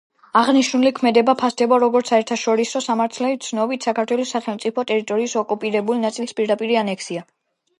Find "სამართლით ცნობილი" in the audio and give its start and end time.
2.85-3.83